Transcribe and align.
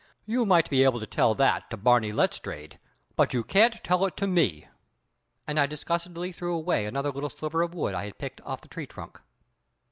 You 0.25 0.47
might 0.47 0.67
be 0.67 0.83
able 0.83 0.99
to 0.99 1.05
tell 1.05 1.35
that 1.35 1.69
to 1.69 1.77
Barney 1.77 2.11
Letstrayed, 2.11 2.79
but 3.15 3.35
you 3.35 3.43
can't 3.43 3.83
tell 3.83 4.03
it 4.07 4.17
to 4.17 4.25
me!" 4.25 4.67
And 5.45 5.59
I 5.59 5.67
disgustedly 5.67 6.31
threw 6.31 6.55
away 6.55 6.87
another 6.87 7.11
little 7.11 7.29
sliver 7.29 7.61
of 7.61 7.75
wood 7.75 7.93
I 7.93 8.05
had 8.05 8.17
picked 8.17 8.41
off 8.41 8.61
the 8.61 8.67
tree 8.67 8.87
trunk. 8.87 9.21